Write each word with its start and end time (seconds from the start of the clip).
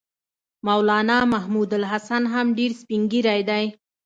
مولنا 0.67 1.17
محمودالحسن 1.33 2.23
هم 2.33 2.47
ډېر 2.57 2.71
سپین 2.81 3.01
ږیری 3.11 3.41
دی. 3.49 3.65